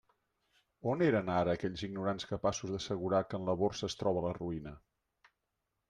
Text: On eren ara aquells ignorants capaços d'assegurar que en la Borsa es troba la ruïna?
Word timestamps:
On 0.93 1.03
eren 1.07 1.29
ara 1.33 1.53
aquells 1.59 1.83
ignorants 1.89 2.25
capaços 2.31 2.73
d'assegurar 2.77 3.23
que 3.29 3.41
en 3.41 3.49
la 3.51 3.59
Borsa 3.63 3.89
es 3.93 4.01
troba 4.03 4.29
la 4.29 4.37
ruïna? 4.43 4.79